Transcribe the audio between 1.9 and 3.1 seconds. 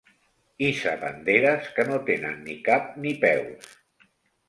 no tenen ni cap